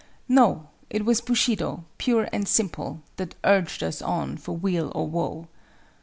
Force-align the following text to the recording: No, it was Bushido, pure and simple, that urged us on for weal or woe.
No, 0.27 0.67
it 0.89 1.05
was 1.05 1.21
Bushido, 1.21 1.83
pure 1.99 2.27
and 2.33 2.47
simple, 2.47 3.03
that 3.17 3.35
urged 3.43 3.83
us 3.83 4.01
on 4.01 4.35
for 4.35 4.57
weal 4.57 4.91
or 4.95 5.07
woe. 5.07 5.47